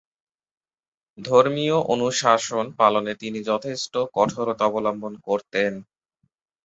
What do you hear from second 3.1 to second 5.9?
তিনি যথেষ্ট কঠোরতা অবলম্বন করতেন।